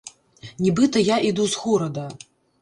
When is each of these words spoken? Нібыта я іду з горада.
Нібыта 0.63 1.03
я 1.09 1.17
іду 1.29 1.47
з 1.53 1.63
горада. 1.67 2.09